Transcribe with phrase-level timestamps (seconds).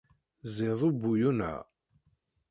[0.55, 1.53] Ẓid ubuyun-a.